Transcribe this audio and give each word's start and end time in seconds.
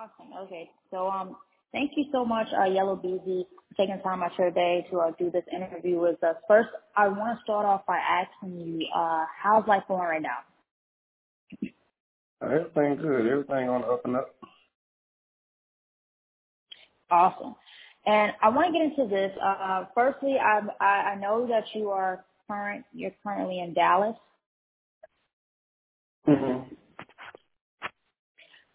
Awesome. 0.00 0.32
Okay. 0.46 0.70
So 0.90 1.08
um, 1.08 1.36
thank 1.72 1.92
you 1.94 2.04
so 2.10 2.24
much, 2.24 2.46
uh, 2.58 2.64
Yella 2.64 2.96
Beezy, 2.96 3.46
for 3.68 3.74
taking 3.76 4.00
time 4.02 4.22
out 4.22 4.30
your 4.38 4.50
day 4.50 4.86
to 4.90 4.98
uh, 4.98 5.10
do 5.18 5.30
this 5.30 5.44
interview 5.54 6.00
with 6.00 6.22
us. 6.24 6.36
First, 6.48 6.70
I 6.96 7.08
want 7.08 7.38
to 7.38 7.42
start 7.42 7.66
off 7.66 7.84
by 7.86 7.98
asking 7.98 8.58
you, 8.58 8.86
uh, 8.96 9.26
how's 9.42 9.66
life 9.68 9.82
going 9.88 10.00
right 10.00 10.22
now? 10.22 10.38
Everything 12.42 12.96
good. 12.96 13.26
Everything 13.26 13.68
on 13.68 13.82
the 13.82 13.88
up 13.88 14.04
and 14.06 14.16
up. 14.16 14.34
Awesome. 17.10 17.54
And 18.06 18.32
I 18.42 18.48
want 18.48 18.72
to 18.72 18.78
get 18.78 18.98
into 18.98 19.14
this. 19.14 19.36
Uh, 19.44 19.84
firstly, 19.94 20.36
I, 20.38 20.60
I 20.82 21.16
know 21.16 21.46
that 21.46 21.64
you 21.74 21.90
are 21.90 22.24
current. 22.48 22.86
You're 22.94 23.12
currently 23.22 23.60
in 23.60 23.74
Dallas. 23.74 24.16
Mm-hmm. 26.26 26.59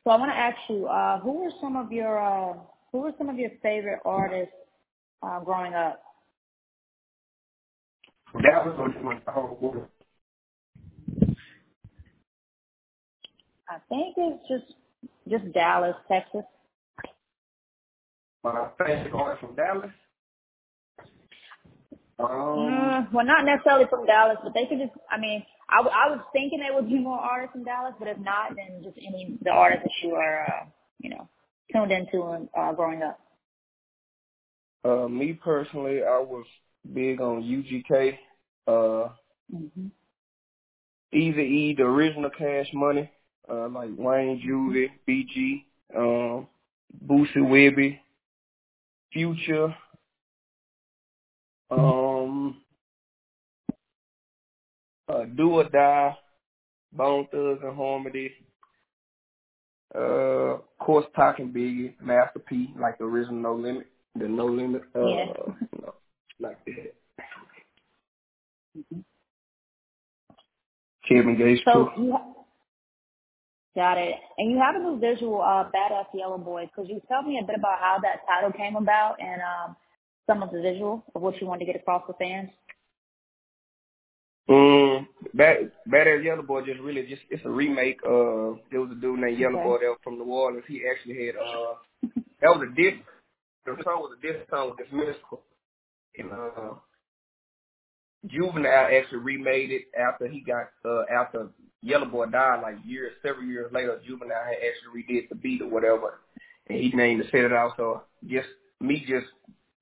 So 0.05 0.11
I 0.11 0.17
want 0.17 0.31
to 0.31 0.37
ask 0.37 0.57
you, 0.69 0.85
uh, 0.85 1.19
who 1.19 1.31
were 1.43 1.49
some 1.59 1.75
of 1.75 1.91
your 1.91 2.21
uh, 2.21 2.53
who 2.91 2.99
were 2.99 3.11
some 3.17 3.27
of 3.27 3.39
your 3.39 3.49
favorite 3.63 4.01
artists 4.05 4.53
uh, 5.23 5.39
growing 5.39 5.73
up? 5.73 5.99
Just 8.35 8.45
whole? 9.31 9.87
I 13.67 13.77
think 13.89 14.15
it's 14.15 14.47
just 14.47 14.77
just 15.27 15.51
Dallas, 15.53 15.95
Texas. 16.07 16.43
My 18.43 18.67
favorite 18.77 19.11
artist 19.11 19.41
from 19.41 19.55
Dallas. 19.55 19.91
Um, 22.19 22.29
Mm, 22.29 23.11
well, 23.11 23.25
not 23.25 23.43
necessarily 23.43 23.85
from 23.89 24.05
Dallas, 24.05 24.37
but 24.43 24.53
they 24.53 24.67
could 24.69 24.77
just. 24.77 24.93
I 25.09 25.19
mean, 25.19 25.43
I, 25.69 25.77
w- 25.77 25.95
I 25.95 26.09
was 26.11 26.19
thinking 26.33 26.59
there 26.59 26.73
would 26.75 26.87
be 26.87 26.99
more 26.99 27.19
artists 27.19 27.53
from 27.53 27.63
Dallas, 27.63 27.95
but 27.99 28.07
if 28.07 28.17
not, 28.19 28.55
then 28.55 28.83
just 28.83 28.97
any 28.97 29.37
the 29.41 29.49
artists 29.51 29.83
that 29.83 30.07
you 30.07 30.15
are, 30.15 30.43
uh, 30.43 30.65
you 30.99 31.09
know, 31.09 31.27
tuned 31.73 31.91
into 31.91 32.23
and 32.27 32.49
uh, 32.57 32.73
growing 32.73 33.01
up. 33.03 33.19
uh, 34.85 35.07
me 35.07 35.33
personally, 35.33 36.03
I 36.03 36.19
was 36.19 36.45
big 36.93 37.21
on 37.21 37.41
UGK. 37.43 38.17
Uh, 38.67 39.09
hmm 39.51 39.87
Easy 41.13 41.41
E, 41.41 41.75
the 41.77 41.83
original 41.83 42.29
Cash 42.29 42.67
Money, 42.73 43.09
uh, 43.49 43.69
like 43.69 43.89
Wayne 43.97 44.41
Juvie, 44.45 44.91
BG, 45.07 45.63
um, 45.95 46.47
Boosie 47.07 47.37
Webbie, 47.37 47.99
Future, 49.13 49.73
um, 51.71 51.79
uh, 55.07 55.23
Do 55.35 55.49
or 55.51 55.63
Die, 55.69 56.17
Bone 56.93 57.27
Thugs 57.31 57.61
and 57.63 57.75
Harmony, 57.75 58.31
uh, 59.93 59.99
of 60.55 60.77
course 60.79 61.05
Talking 61.15 61.51
Biggie, 61.51 61.93
Master 62.01 62.39
P, 62.39 62.73
like 62.79 62.97
the 62.97 63.05
original 63.05 63.39
No 63.41 63.53
Limit, 63.55 63.87
the 64.15 64.27
No 64.27 64.45
Limit, 64.45 64.81
uh, 64.95 64.99
Yeah. 65.05 65.25
you 65.61 65.81
know, 65.81 65.93
like 66.39 66.57
that. 66.65 66.93
Kevin 71.07 71.37
Gates 71.37 71.61
So 71.65 71.91
too. 71.95 72.11
ha- 72.11 72.33
got 73.75 73.97
it, 73.97 74.15
and 74.37 74.51
you 74.51 74.57
have 74.57 74.75
a 74.75 74.79
new 74.79 74.99
visual, 74.99 75.41
uh, 75.41 75.69
badass 75.69 76.07
yellow 76.13 76.37
boy. 76.37 76.69
Could 76.75 76.89
you 76.89 77.01
tell 77.07 77.21
me 77.21 77.39
a 77.41 77.45
bit 77.45 77.55
about 77.57 77.79
how 77.79 77.97
that 78.01 78.21
title 78.27 78.51
came 78.51 78.75
about 78.75 79.17
and 79.19 79.41
um, 79.41 79.75
some 80.27 80.41
of 80.41 80.51
the 80.51 80.61
visual 80.61 81.03
of 81.13 81.21
what 81.21 81.39
you 81.39 81.47
wanted 81.47 81.65
to 81.65 81.71
get 81.71 81.81
across 81.81 82.03
to 82.07 82.13
fans? 82.13 82.49
Um, 84.47 85.07
Bad 85.33 85.71
Bad 85.85 86.07
Badass 86.07 86.23
Yellow 86.23 86.43
Boy 86.43 86.65
just 86.65 86.79
really 86.79 87.07
just 87.07 87.23
it's 87.29 87.43
a 87.45 87.49
remake. 87.49 87.99
Uh, 88.03 88.61
there 88.69 88.81
was 88.81 88.91
a 88.91 89.01
dude 89.01 89.19
named 89.19 89.39
Yellow 89.39 89.59
Okay. 89.59 89.63
Boy 89.63 89.77
that 89.81 89.89
was 89.89 89.99
from 90.03 90.19
New 90.19 90.25
Orleans. 90.25 90.63
He 90.67 90.83
actually 90.89 91.25
had 91.25 91.35
uh 91.35 91.73
that 92.41 92.49
was 92.55 92.67
a 92.71 92.75
diss. 92.75 92.93
The 93.65 93.75
song 93.83 94.01
was 94.01 94.17
a 94.17 94.21
diss 94.21 94.37
song 94.49 94.69
with 94.69 94.77
this 94.77 94.93
Mystikal. 94.93 95.39
And 96.17 96.31
uh, 96.31 96.75
Juvenile 98.27 98.89
actually 98.95 99.19
remade 99.19 99.71
it 99.71 99.85
after 99.99 100.27
he 100.27 100.41
got 100.41 100.69
uh 100.85 101.03
after 101.11 101.47
Yella 101.81 102.05
Boy 102.05 102.27
died 102.27 102.61
like 102.61 102.75
years 102.85 103.13
several 103.23 103.45
years 103.45 103.71
later. 103.73 103.99
Juvenile 104.05 104.43
had 104.45 104.57
actually 104.57 105.01
redid 105.01 105.29
the 105.29 105.35
beat 105.35 105.61
or 105.63 105.69
whatever, 105.69 106.19
and 106.67 106.77
he 106.77 106.89
named 106.89 107.21
the 107.21 107.25
set 107.25 107.45
it 107.45 107.53
out. 107.53 107.73
So 107.77 108.03
just 108.27 108.47
me 108.79 109.05
just 109.07 109.27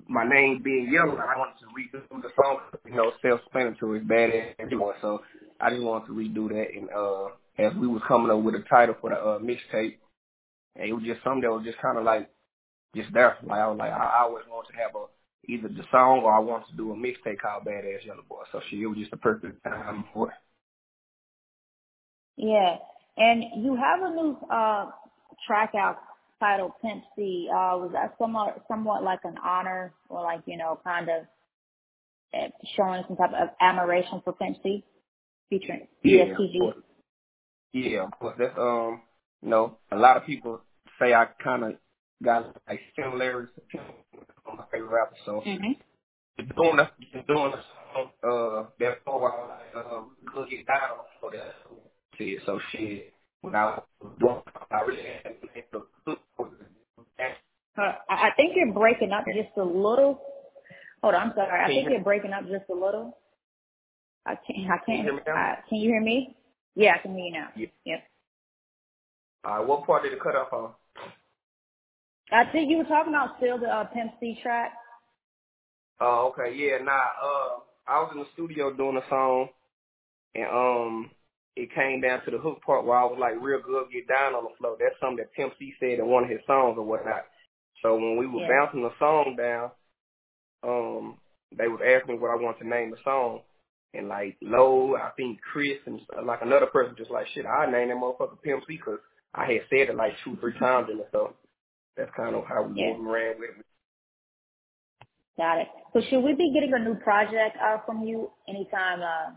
my 0.08 0.28
name 0.28 0.62
being 0.64 0.92
Yellow, 0.92 1.18
I 1.18 1.38
wanted 1.38 1.60
to 1.60 1.68
redo 1.68 2.22
the 2.22 2.30
song. 2.36 2.60
You 2.86 2.96
know, 2.96 3.12
self-explanatory, 3.22 4.02
badass 4.02 4.56
everyone. 4.60 4.96
So 5.02 5.22
I 5.60 5.70
just 5.70 5.82
wanted 5.84 6.08
to 6.08 6.14
redo 6.14 6.50
that. 6.50 6.68
And 6.76 6.90
uh, 6.90 7.30
as 7.58 7.76
we 7.78 7.88
was 7.88 8.02
coming 8.08 8.32
up 8.32 8.44
with 8.44 8.56
a 8.56 8.64
title 8.70 8.96
for 9.00 9.10
the 9.10 9.16
uh, 9.16 9.40
mixtape, 9.40 9.98
and 10.76 10.90
it 10.90 10.94
was 10.94 11.04
just 11.04 11.24
something 11.24 11.42
that 11.42 11.52
was 11.52 11.66
just 11.66 11.80
kind 11.80 11.98
of 11.98 12.04
like 12.04 12.30
just 12.96 13.14
there. 13.14 13.38
Like 13.44 13.60
I 13.60 13.68
was 13.68 13.78
like, 13.78 13.92
I, 13.92 13.98
I 13.98 14.22
always 14.24 14.46
wanted 14.50 14.72
to 14.74 14.78
have 14.78 14.96
a 14.96 15.06
either 15.46 15.68
the 15.68 15.84
song 15.92 16.22
or 16.24 16.34
I 16.34 16.40
wanted 16.40 16.68
to 16.72 16.78
do 16.78 16.92
a 16.92 16.96
mixtape 16.96 17.40
called 17.42 17.66
Badass 17.66 18.06
Yellow 18.06 18.24
Boy. 18.28 18.44
So 18.52 18.62
she 18.70 18.82
it 18.82 18.88
was 18.88 18.98
just 18.98 19.14
a 19.14 19.18
perfect 19.18 19.64
time 19.64 20.06
for 20.14 20.30
it. 20.30 20.36
Yeah, 22.38 22.78
and 23.18 23.44
you 23.64 23.76
have 23.76 24.02
a 24.02 24.10
new 24.10 24.38
uh, 24.50 24.90
track 25.46 25.74
out 25.76 25.98
titled 26.40 26.74
Pimp 26.82 27.04
C. 27.16 27.48
Uh, 27.52 27.78
was 27.78 27.92
that 27.94 28.16
somewhat 28.20 28.64
somewhat 28.70 29.04
like 29.04 29.22
an 29.26 29.38
honor 29.44 29.94
or 30.10 30.24
like 30.24 30.42
you 30.48 30.58
know 30.58 30.80
kind 30.84 31.10
of 31.10 31.24
uh, 32.34 32.50
showing 32.78 33.04
some 33.08 33.18
type 33.18 33.32
of 33.32 33.50
admiration 33.62 34.22
for 34.24 34.34
Pimp 34.34 34.58
C 34.64 34.84
featuring 35.50 35.88
Yeah, 36.04 36.26
ESTG? 36.26 36.74
Yeah, 37.74 38.06
of 38.06 38.12
course. 38.20 38.36
That's 38.40 38.58
um, 38.58 39.04
you 39.44 39.50
know, 39.50 39.80
a 39.92 39.98
lot 39.98 40.18
of 40.18 40.26
people 40.26 40.62
say 41.00 41.14
I 41.14 41.28
kind 41.44 41.64
of 41.66 41.74
got 42.24 42.56
like 42.68 42.82
similarities 42.96 43.54
to 43.74 43.80
my 44.58 44.66
favorite 44.72 44.90
rapper. 44.92 45.16
So 45.26 45.44
Mm-hmm. 45.48 45.74
doing 46.58 46.78
the 46.78 46.90
doing 47.28 47.54
song, 47.94 48.12
uh, 48.24 48.70
that 48.80 49.00
for 49.06 49.16
a 49.16 49.20
while, 49.20 49.60
uh, 49.76 50.46
get 50.50 50.68
down. 50.68 50.98
So 51.22 51.32
that's 51.34 51.56
shit. 52.18 52.40
So 52.46 52.60
shit. 52.72 53.13
When 53.44 53.56
I 53.56 53.66
was 53.66 53.84
doing, 54.20 54.42
I 54.72 54.82
really 54.82 55.04
had 55.24 55.42
to 55.42 55.48
make 55.56 55.66
for. 55.72 56.48
Uh, 57.78 57.94
I 58.10 58.30
I 58.30 58.30
think 58.38 58.54
you're 58.56 58.74
breaking 58.74 59.12
up 59.14 59.26
just 59.28 59.58
a 59.58 59.64
little. 59.64 60.22
Hold 61.04 61.16
on, 61.16 61.30
I'm 61.30 61.34
sorry. 61.36 61.64
I 61.64 61.68
think 61.68 61.90
you're 61.92 62.04
breaking 62.04 62.34
up 62.34 62.44
just 62.46 62.66
a 62.72 62.76
little. 62.76 63.18
I 64.26 64.36
can't. 64.36 64.70
I 64.72 64.78
Can 64.86 64.96
you 64.96 65.04
can't. 65.04 65.06
hear 65.06 65.14
me 65.16 65.22
now? 65.28 65.58
Can 65.70 65.80
you 65.80 65.90
hear 65.90 66.02
me? 66.02 66.38
Yeah, 66.76 66.96
I 66.96 67.00
can 67.00 67.16
hear 67.16 67.26
you 67.26 67.34
now. 67.34 67.50
Yeah. 67.58 67.68
Yep. 67.86 68.04
Uh, 69.46 69.60
what 69.66 69.86
part 69.86 70.04
did 70.04 70.14
it 70.14 70.22
cut 70.24 70.36
off 70.38 70.54
on? 70.54 70.72
I 72.32 72.46
think 72.52 72.72
you 72.72 72.78
were 72.78 72.86
talking 72.86 73.14
about 73.14 73.38
still 73.38 73.60
the 73.60 73.68
uh, 73.68 73.86
Pimp 73.86 74.14
C 74.22 74.38
track. 74.42 74.74
Oh, 76.02 76.34
okay, 76.34 76.56
yeah, 76.56 76.78
nah. 76.84 76.94
Uh, 76.94 77.60
I 77.88 78.00
was 78.02 78.12
in 78.14 78.20
the 78.20 78.28
studio 78.34 78.74
doing 78.74 78.98
a 78.98 79.10
song, 79.10 79.50
and 80.36 80.48
um, 80.48 81.12
it 81.56 81.74
came 81.76 82.02
down 82.02 82.24
to 82.26 82.32
the 82.32 82.38
hook 82.40 82.62
part 82.66 82.86
where 82.86 82.98
I 82.98 83.06
was 83.06 83.20
like, 83.20 83.36
"Real 83.42 83.62
good, 83.62 83.92
get 83.92 84.08
down 84.08 84.36
on 84.36 84.46
the 84.46 84.56
floor." 84.58 84.78
That's 84.80 85.00
something 85.00 85.18
that 85.18 85.34
Pimp 85.34 85.54
C 85.60 85.74
said 85.80 86.00
in 86.00 86.08
one 86.08 86.24
of 86.24 86.30
his 86.30 86.42
songs 86.48 86.78
or 86.78 86.84
whatnot. 86.86 87.26
So 87.82 87.96
when 87.96 88.18
we 88.18 88.28
were 88.28 88.42
Yeah. 88.42 88.48
bouncing 88.48 88.84
the 88.84 88.98
song 89.00 89.36
down, 89.38 89.72
um, 90.64 91.20
they 91.52 91.68
was 91.68 91.82
asking 91.86 92.16
me 92.16 92.20
what 92.22 92.32
I 92.32 92.36
wanted 92.36 92.60
to 92.60 92.68
name 92.68 92.92
the 92.92 92.98
song, 93.04 93.42
and 93.94 94.08
like 94.10 94.38
Low, 94.42 94.96
I 94.96 95.12
think 95.18 95.42
Chris 95.42 95.80
and 95.86 96.02
like 96.24 96.42
another 96.42 96.68
person 96.68 96.96
just 96.98 97.12
like, 97.12 97.28
"Shit, 97.30 97.46
I 97.46 97.70
name 97.72 97.90
that 97.90 97.98
motherfucker 97.98 98.42
Pimp 98.42 98.66
C" 98.68 98.78
because 98.78 99.00
I 99.34 99.46
had 99.54 99.62
said 99.70 99.90
it 99.90 99.96
like 99.96 100.14
two, 100.24 100.38
three 100.38 100.58
times 100.60 100.90
in 100.92 100.98
the 100.98 101.08
song. 101.12 101.34
that's 101.98 102.12
kind 102.16 102.36
of 102.36 102.46
how 102.46 102.64
we 102.64 102.76
Yeah. 102.76 102.94
moved 102.94 103.08
ran 103.10 103.40
with 103.40 103.52
it. 103.60 103.66
Got 105.38 105.60
it. 105.60 105.68
So 105.94 106.02
should 106.10 106.22
we 106.22 106.34
be 106.36 106.52
getting 106.54 106.74
a 106.74 106.80
new 106.80 106.96
project 106.96 107.58
uh, 107.62 107.80
from 107.86 108.04
you 108.04 108.32
anytime? 108.48 109.02
Uh, 109.02 109.34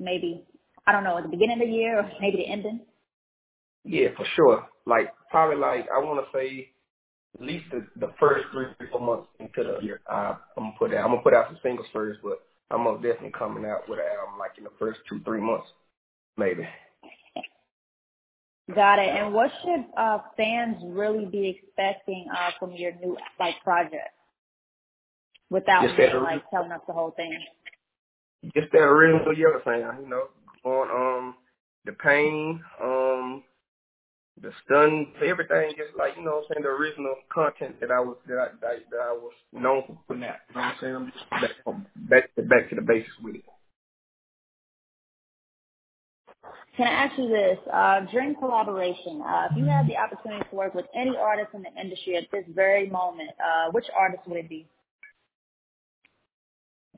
maybe 0.00 0.44
I 0.86 0.92
don't 0.92 1.04
know 1.04 1.18
at 1.18 1.24
the 1.24 1.30
beginning 1.30 1.60
of 1.62 1.68
the 1.68 1.74
year 1.74 1.98
or 2.00 2.10
maybe 2.20 2.38
the 2.38 2.48
ending. 2.52 2.80
Yeah, 3.84 4.08
for 4.16 4.26
sure. 4.36 4.68
Like 4.86 5.12
probably 5.30 5.56
like 5.56 5.86
I 5.94 5.98
want 6.00 6.24
to 6.24 6.38
say 6.38 6.70
at 7.36 7.46
least 7.46 7.66
the, 7.72 7.86
the 8.00 8.12
first 8.20 8.46
three 8.52 8.66
or 8.66 8.88
four 8.90 9.00
months 9.00 9.28
into 9.40 9.64
the 9.64 9.84
year. 9.84 10.00
I, 10.08 10.36
I'm 10.56 10.64
gonna 10.64 10.76
put 10.78 10.94
out. 10.94 11.04
I'm 11.04 11.10
gonna 11.12 11.22
put 11.22 11.34
out 11.34 11.46
some 11.48 11.58
singles 11.62 11.88
first, 11.92 12.20
but 12.22 12.40
I'm 12.70 12.84
most 12.84 13.02
definitely 13.02 13.32
coming 13.38 13.66
out 13.66 13.88
with 13.88 13.98
an 14.00 14.06
album 14.20 14.38
like 14.38 14.58
in 14.58 14.64
the 14.64 14.70
first 14.78 15.00
two 15.08 15.20
three 15.24 15.40
months, 15.40 15.68
maybe. 16.36 16.66
Got 18.74 18.98
it. 19.00 19.08
And 19.08 19.34
what 19.34 19.50
should 19.62 19.84
uh, 19.98 20.18
fans 20.36 20.76
really 20.84 21.26
be 21.26 21.50
expecting 21.60 22.26
uh, 22.34 22.50
from 22.58 22.72
your 22.72 22.92
new 22.94 23.16
like 23.40 23.56
project 23.64 24.10
without 25.50 25.84
Just 25.84 25.96
being 25.98 26.22
like 26.22 26.42
telling 26.50 26.72
us 26.72 26.80
the 26.86 26.94
whole 26.94 27.12
thing? 27.12 27.38
just 28.54 28.72
that 28.72 28.78
original 28.80 29.24
thing, 29.64 29.80
you 30.02 30.08
know, 30.08 30.28
on 30.64 30.90
um 30.90 31.34
the 31.84 31.92
pain, 31.92 32.62
um 32.82 33.44
the 34.40 34.50
stun, 34.64 35.08
everything, 35.24 35.74
just 35.76 35.96
like 35.98 36.16
you 36.16 36.24
know, 36.24 36.42
what 36.42 36.44
I'm 36.50 36.54
saying 36.54 36.62
the 36.64 36.70
original 36.70 37.14
content 37.32 37.80
that 37.80 37.90
I 37.90 38.00
was 38.00 38.16
that 38.28 38.38
I 38.38 38.48
that 38.60 38.66
I, 38.68 38.76
that 38.90 39.00
I 39.00 39.12
was 39.12 39.32
known 39.52 39.84
for 39.86 39.98
putting 40.08 40.24
out. 40.24 40.36
You 40.50 40.56
know 40.56 40.60
what 40.62 40.66
I'm 40.66 40.76
saying? 40.80 40.96
I'm 40.96 41.12
just 41.12 41.30
back 41.30 41.50
back 41.96 42.34
to, 42.36 42.42
back 42.42 42.70
to 42.70 42.76
the 42.76 42.82
basics 42.82 43.14
with 43.22 43.36
it. 43.36 43.44
Can 46.76 46.86
I 46.88 46.90
ask 47.06 47.18
you 47.18 47.28
this? 47.28 47.58
Uh, 47.72 48.00
during 48.12 48.34
collaboration, 48.36 49.22
uh, 49.22 49.48
if 49.50 49.56
you 49.56 49.64
had 49.64 49.86
the 49.88 49.96
opportunity 49.96 50.44
to 50.50 50.56
work 50.56 50.74
with 50.74 50.86
any 50.94 51.16
artist 51.16 51.50
in 51.54 51.62
the 51.62 51.80
industry 51.80 52.16
at 52.16 52.24
this 52.32 52.44
very 52.54 52.88
moment, 52.90 53.30
uh, 53.38 53.70
which 53.72 53.86
artist 53.98 54.22
would 54.26 54.38
it 54.38 54.48
be? 54.48 54.68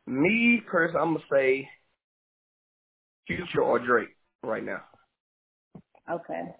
Me, 0.06 0.62
personally, 0.66 1.00
I'm 1.02 1.14
gonna 1.14 1.24
say 1.30 1.68
Future 3.26 3.62
or 3.62 3.78
Drake 3.78 4.08
right 4.42 4.64
now. 4.64 4.82
Okay. 6.10 6.54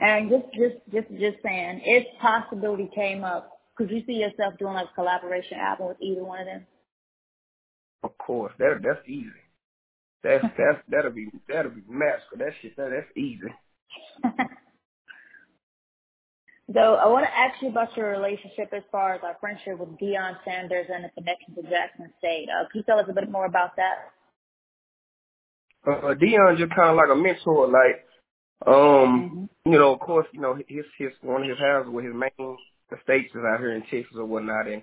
And 0.00 0.30
just, 0.30 0.46
just, 0.54 0.76
just, 0.92 1.08
just 1.20 1.36
saying, 1.44 1.82
if 1.84 2.06
possibility 2.20 2.90
came 2.94 3.22
up, 3.22 3.52
could 3.76 3.90
you 3.90 4.02
see 4.06 4.14
yourself 4.14 4.54
doing 4.58 4.74
like 4.74 4.88
a 4.90 4.94
collaboration 4.94 5.58
album 5.58 5.88
with 5.88 5.96
either 6.00 6.24
one 6.24 6.40
of 6.40 6.46
them? 6.46 6.66
Of 8.02 8.18
course, 8.18 8.52
that 8.58 8.80
that's 8.82 9.08
easy. 9.08 9.30
That's 10.22 10.44
that's 10.58 10.78
that'll 10.88 11.12
be 11.12 11.28
that'll 11.48 11.70
be 11.70 11.82
master. 11.88 12.36
That 12.36 12.52
shit 12.60 12.76
that 12.76 12.90
that's 12.90 13.16
easy. 13.16 13.48
so 16.74 16.80
I 16.80 17.06
want 17.06 17.24
to 17.24 17.38
ask 17.38 17.62
you 17.62 17.68
about 17.68 17.96
your 17.96 18.10
relationship 18.10 18.72
as 18.72 18.82
far 18.90 19.14
as 19.14 19.20
our 19.22 19.36
friendship 19.40 19.78
with 19.78 19.90
Deion 19.98 20.36
Sanders 20.44 20.86
and 20.92 21.04
the 21.04 21.10
connection 21.10 21.54
to 21.54 21.62
Jackson 21.62 22.12
State. 22.18 22.48
Uh, 22.50 22.68
can 22.70 22.80
you 22.80 22.84
tell 22.84 22.98
us 22.98 23.06
a 23.08 23.12
bit 23.12 23.30
more 23.30 23.46
about 23.46 23.76
that? 23.76 24.10
Uh, 25.86 26.14
Deion 26.14 26.58
just 26.58 26.74
kind 26.74 26.90
of 26.90 26.96
like 26.96 27.10
a 27.10 27.16
mentor, 27.16 27.66
like 27.66 28.06
um, 28.66 29.48
mm-hmm. 29.64 29.72
you 29.72 29.78
know, 29.78 29.94
of 29.94 30.00
course, 30.00 30.26
you 30.32 30.40
know, 30.40 30.54
his 30.54 30.84
his 30.98 31.10
one 31.22 31.42
of 31.42 31.48
his 31.48 31.58
houses 31.58 31.92
with 31.92 32.04
his 32.04 32.14
main 32.14 32.56
estates 32.92 33.34
is 33.34 33.42
out 33.44 33.58
here 33.58 33.72
in 33.74 33.82
Texas 33.82 34.16
or 34.16 34.24
whatnot, 34.24 34.68
and 34.68 34.82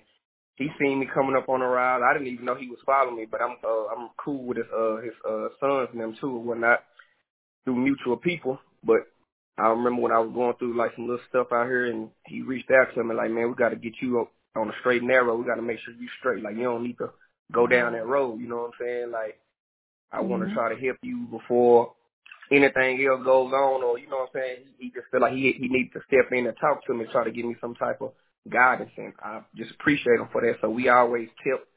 he 0.55 0.67
seen 0.79 0.99
me 0.99 1.07
coming 1.13 1.37
up 1.37 1.47
on 1.47 1.61
the 1.61 1.65
ride. 1.65 2.01
I 2.03 2.11
didn't 2.13 2.27
even 2.27 2.45
know 2.45 2.55
he 2.55 2.67
was 2.67 2.79
following 2.85 3.15
me, 3.15 3.25
but 3.29 3.41
I'm 3.41 3.55
uh, 3.63 3.85
I'm 3.95 4.09
cool 4.23 4.43
with 4.43 4.57
his 4.57 4.67
uh 4.75 4.97
his 4.97 5.13
uh 5.27 5.47
sons 5.59 5.89
and 5.93 6.01
them 6.01 6.17
too 6.19 6.35
or 6.35 6.43
whatnot 6.43 6.83
through 7.63 7.77
mutual 7.77 8.17
people. 8.17 8.59
But 8.83 9.07
I 9.57 9.67
remember 9.69 10.01
when 10.01 10.11
I 10.11 10.19
was 10.19 10.33
going 10.33 10.55
through 10.59 10.77
like 10.77 10.91
some 10.95 11.07
little 11.07 11.23
stuff 11.29 11.47
out 11.53 11.67
here, 11.67 11.85
and 11.85 12.09
he 12.25 12.41
reached 12.41 12.71
out 12.71 12.93
to 12.95 13.03
me 13.03 13.15
like, 13.15 13.31
man, 13.31 13.47
we 13.47 13.55
got 13.55 13.69
to 13.69 13.77
get 13.77 13.93
you 14.01 14.19
up 14.19 14.31
on 14.57 14.67
the 14.67 14.73
straight 14.81 15.01
and 15.01 15.07
narrow. 15.07 15.37
We 15.37 15.45
got 15.45 15.55
to 15.55 15.61
make 15.61 15.79
sure 15.79 15.93
you 15.93 16.09
straight. 16.19 16.43
Like 16.43 16.57
you 16.57 16.63
don't 16.63 16.83
need 16.83 16.97
to 16.97 17.11
go 17.53 17.65
down 17.65 17.93
that 17.93 18.05
road. 18.05 18.41
You 18.41 18.49
know 18.49 18.57
what 18.57 18.71
I'm 18.73 18.79
saying? 18.81 19.11
Like 19.11 19.39
I 20.11 20.17
mm-hmm. 20.17 20.29
want 20.29 20.47
to 20.47 20.53
try 20.53 20.73
to 20.73 20.79
help 20.79 20.97
you 21.01 21.27
before 21.31 21.93
anything 22.51 23.05
else 23.05 23.23
goes 23.23 23.51
on, 23.53 23.83
or 23.83 23.99
you 23.99 24.09
know 24.09 24.27
what 24.27 24.29
I'm 24.35 24.41
saying. 24.41 24.57
He 24.79 24.89
just 24.89 25.07
feel 25.11 25.21
like 25.21 25.33
he 25.33 25.53
he 25.59 25.67
needs 25.67 25.93
to 25.93 26.01
step 26.07 26.31
in 26.31 26.47
and 26.47 26.57
talk 26.59 26.85
to 26.85 26.93
me, 26.93 27.05
try 27.11 27.23
to 27.23 27.31
give 27.31 27.45
me 27.45 27.55
some 27.61 27.75
type 27.75 28.01
of 28.01 28.11
guidance, 28.49 28.91
and 28.97 29.13
I 29.21 29.41
just 29.55 29.71
appreciate 29.71 30.19
him 30.19 30.29
for 30.31 30.41
that. 30.41 30.57
So 30.61 30.69
we 30.69 30.89
always 30.89 31.29
kept 31.43 31.67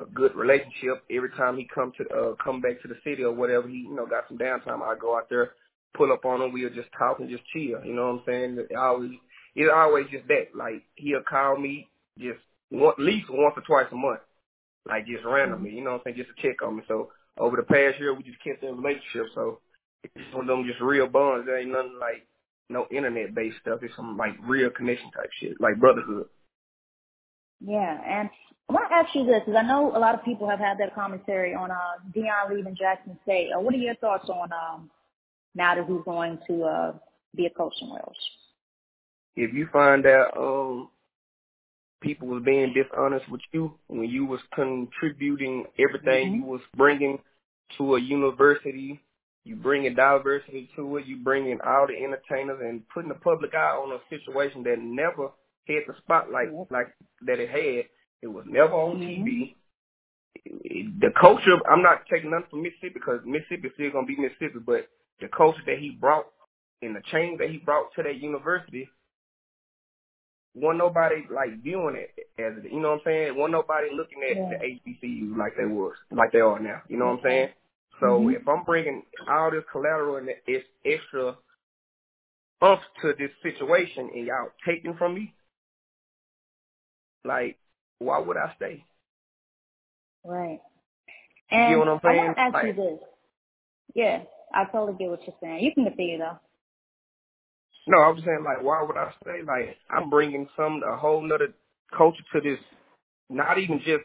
a 0.00 0.04
good 0.06 0.34
relationship. 0.34 1.04
Every 1.10 1.30
time 1.30 1.56
he 1.56 1.68
come 1.72 1.92
to 1.98 2.04
uh, 2.14 2.34
come 2.42 2.60
back 2.60 2.82
to 2.82 2.88
the 2.88 2.96
city 3.04 3.22
or 3.22 3.32
whatever, 3.32 3.68
he 3.68 3.86
you 3.88 3.94
know 3.94 4.06
got 4.06 4.24
some 4.28 4.38
downtime. 4.38 4.82
I 4.82 4.98
go 4.98 5.16
out 5.16 5.28
there, 5.30 5.52
pull 5.94 6.12
up 6.12 6.24
on 6.24 6.42
him. 6.42 6.52
We'll 6.52 6.70
just 6.70 6.88
talk 6.98 7.20
and 7.20 7.30
just 7.30 7.44
chill. 7.52 7.84
You 7.84 7.94
know 7.94 8.12
what 8.12 8.20
I'm 8.20 8.22
saying? 8.26 8.66
It 8.70 8.76
always 8.76 9.12
it's 9.54 9.72
always 9.74 10.06
just 10.10 10.28
that. 10.28 10.48
Like 10.54 10.82
he'll 10.96 11.22
call 11.28 11.58
me 11.58 11.88
just 12.18 12.40
one, 12.70 12.94
at 12.98 13.04
least 13.04 13.26
once 13.30 13.54
or 13.56 13.62
twice 13.62 13.90
a 13.92 13.96
month, 13.96 14.20
like 14.86 15.06
just 15.06 15.24
randomly. 15.24 15.70
You 15.70 15.84
know 15.84 15.92
what 15.92 16.02
I'm 16.06 16.12
saying? 16.12 16.16
Just 16.16 16.30
to 16.36 16.42
check 16.42 16.62
on 16.62 16.76
me. 16.76 16.82
So 16.88 17.10
over 17.38 17.56
the 17.56 17.62
past 17.62 17.98
year, 18.00 18.14
we 18.14 18.22
just 18.22 18.42
kept 18.42 18.62
in 18.62 18.76
relationship. 18.76 19.26
So 19.34 19.60
it's 20.02 20.34
one 20.34 20.48
of 20.48 20.56
them 20.56 20.66
just 20.66 20.80
real 20.80 21.06
bonds. 21.06 21.46
There 21.46 21.58
ain't 21.58 21.70
nothing 21.70 21.98
like 22.00 22.26
no 22.68 22.86
internet 22.90 23.34
based 23.34 23.56
stuff. 23.60 23.80
It's 23.82 23.94
some 23.96 24.16
like 24.16 24.32
real 24.42 24.70
connection 24.70 25.10
type 25.10 25.30
shit, 25.40 25.60
like 25.60 25.78
brotherhood. 25.78 26.26
Yeah, 27.60 27.98
and 28.04 28.28
I 28.68 28.72
want 28.72 28.90
to 28.90 28.94
ask 28.94 29.14
you 29.14 29.24
this 29.24 29.40
because 29.46 29.58
I 29.58 29.66
know 29.66 29.96
a 29.96 29.98
lot 29.98 30.14
of 30.14 30.24
people 30.24 30.48
have 30.48 30.58
had 30.58 30.78
that 30.78 30.94
commentary 30.94 31.54
on 31.54 31.70
uh, 31.70 31.76
Deion 32.14 32.50
leaving 32.54 32.76
Jackson 32.76 33.18
State. 33.22 33.50
Uh, 33.56 33.60
what 33.60 33.74
are 33.74 33.78
your 33.78 33.94
thoughts 33.96 34.28
on 34.28 34.50
um, 34.52 34.90
now 35.54 35.74
that 35.74 35.86
he's 35.86 36.04
going 36.04 36.38
to 36.48 36.64
uh, 36.64 36.92
be 37.34 37.46
a 37.46 37.50
coach 37.50 37.74
somewhere 37.78 38.00
else? 38.00 38.16
If 39.36 39.54
you 39.54 39.68
find 39.72 40.06
out 40.06 40.36
um, 40.36 40.88
people 42.06 42.28
was 42.28 42.42
being 42.44 42.72
dishonest 42.72 43.28
with 43.30 43.40
you 43.52 43.74
when 43.88 44.08
you 44.08 44.24
was 44.24 44.40
contributing 44.54 45.64
everything 45.78 46.28
mm-hmm. 46.28 46.34
you 46.36 46.44
was 46.44 46.60
bringing 46.76 47.18
to 47.76 47.96
a 47.96 48.00
university 48.00 49.00
you 49.46 49.54
bringing 49.54 49.94
diversity 49.94 50.68
to 50.74 50.96
it. 50.96 51.06
You 51.06 51.18
bringing 51.18 51.60
all 51.64 51.86
the 51.86 51.94
entertainers 51.94 52.58
and 52.60 52.82
putting 52.88 53.10
the 53.10 53.14
public 53.14 53.54
eye 53.54 53.78
on 53.78 53.92
a 53.92 54.00
situation 54.10 54.64
that 54.64 54.80
never 54.80 55.28
had 55.68 55.86
the 55.86 55.94
spotlight 55.98 56.48
like 56.70 56.92
that 57.24 57.38
it 57.38 57.48
had. 57.48 57.84
It 58.22 58.26
was 58.26 58.44
never 58.48 58.72
on 58.72 58.98
mm-hmm. 58.98 59.22
TV. 59.22 59.54
The 60.98 61.10
culture, 61.20 61.56
I'm 61.70 61.82
not 61.82 62.06
taking 62.10 62.30
nothing 62.30 62.48
from 62.50 62.62
Mississippi 62.62 62.94
because 62.94 63.20
Mississippi 63.24 63.70
still 63.74 63.92
going 63.92 64.06
to 64.08 64.16
be 64.16 64.20
Mississippi, 64.20 64.58
but 64.66 64.88
the 65.20 65.28
culture 65.28 65.62
that 65.66 65.78
he 65.78 65.90
brought 65.90 66.26
and 66.82 66.96
the 66.96 67.02
change 67.12 67.38
that 67.38 67.50
he 67.50 67.58
brought 67.58 67.94
to 67.94 68.02
that 68.02 68.18
university, 68.18 68.88
wasn't 70.56 70.78
nobody 70.78 71.16
like 71.30 71.62
viewing 71.62 71.96
it 71.96 72.10
as 72.38 72.64
you 72.64 72.80
know 72.80 72.92
what 72.92 72.94
I'm 72.94 73.00
saying. 73.04 73.36
Wasn't 73.36 73.52
nobody 73.52 73.88
looking 73.94 74.22
at 74.28 74.36
yeah. 74.36 74.58
the 74.58 75.06
HBCU 75.06 75.36
like 75.36 75.52
they 75.56 75.66
was, 75.66 75.92
like 76.10 76.32
they 76.32 76.40
are 76.40 76.58
now. 76.58 76.80
You 76.88 76.98
know 76.98 77.06
what 77.06 77.18
I'm 77.18 77.24
saying? 77.24 77.48
So 78.00 78.06
mm-hmm. 78.06 78.30
if 78.30 78.48
I'm 78.48 78.64
bringing 78.64 79.02
all 79.28 79.50
this 79.50 79.64
collateral 79.70 80.16
and 80.16 80.28
it's 80.46 80.66
extra 80.84 81.36
umph 82.62 82.80
to 83.02 83.12
this 83.18 83.30
situation 83.42 84.10
and 84.14 84.26
y'all 84.26 84.48
taking 84.66 84.96
from 84.96 85.14
me, 85.14 85.34
like, 87.24 87.58
why 87.98 88.18
would 88.18 88.36
I 88.38 88.54
stay? 88.56 88.84
Right. 90.24 90.60
And 91.50 91.70
you 91.70 91.84
know 91.84 92.00
what 92.00 92.04
I'm 92.04 92.12
saying? 92.12 92.20
I 92.20 92.24
want 92.24 92.36
to 92.36 92.40
ask 92.40 92.54
like, 92.54 92.66
you 92.66 92.72
this. 92.72 92.98
Yeah, 93.94 94.22
I 94.54 94.64
totally 94.64 94.96
get 94.98 95.10
what 95.10 95.20
you're 95.26 95.36
saying. 95.42 95.62
You 95.62 95.72
can 95.74 95.84
continue 95.84 96.18
though. 96.18 96.38
No, 97.86 97.98
I 97.98 98.08
was 98.08 98.22
saying 98.24 98.42
like, 98.44 98.62
why 98.62 98.82
would 98.82 98.96
I 98.96 99.12
stay? 99.22 99.42
Like, 99.46 99.76
I'm 99.90 100.10
bringing 100.10 100.48
some 100.56 100.82
a 100.82 100.96
whole 100.96 101.22
nother 101.22 101.54
culture 101.96 102.24
to 102.34 102.40
this. 102.40 102.58
Not 103.28 103.58
even 103.58 103.78
just 103.78 104.04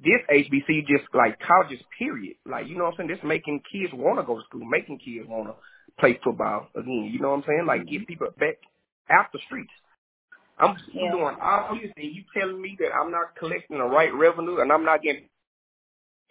this 0.00 0.22
HBC 0.30 0.86
just 0.86 1.04
like 1.14 1.38
colleges, 1.40 1.80
period. 1.98 2.36
Like, 2.46 2.66
you 2.66 2.76
know 2.76 2.84
what 2.84 2.94
I'm 2.94 3.08
saying? 3.08 3.10
This 3.10 3.24
making 3.24 3.62
kids 3.70 3.92
want 3.92 4.18
to 4.18 4.24
go 4.24 4.36
to 4.38 4.44
school, 4.44 4.64
making 4.64 4.98
kids 4.98 5.28
want 5.28 5.48
to 5.48 5.54
play 5.98 6.18
football 6.24 6.68
again. 6.74 7.10
You 7.12 7.20
know 7.20 7.30
what 7.30 7.36
I'm 7.36 7.44
saying? 7.46 7.66
Like, 7.66 7.86
get 7.86 8.02
mm-hmm. 8.02 8.04
people 8.06 8.28
back 8.38 8.56
out 9.10 9.32
the 9.32 9.38
streets. 9.46 9.72
I'm 10.58 10.76
yeah. 10.92 11.10
doing 11.10 11.36
all 11.40 11.74
this, 11.74 11.90
and 11.96 12.14
you 12.14 12.22
telling 12.36 12.60
me 12.60 12.76
that 12.78 12.94
I'm 12.94 13.10
not 13.10 13.36
collecting 13.36 13.78
the 13.78 13.84
right 13.84 14.14
revenue, 14.14 14.60
and 14.60 14.70
I'm 14.70 14.84
not 14.84 15.02
getting, 15.02 15.24